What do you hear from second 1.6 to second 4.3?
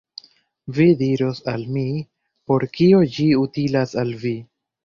mi, por kio ĝi utilas al